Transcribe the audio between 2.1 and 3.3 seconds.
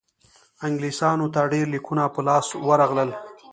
په لاس ورغلل.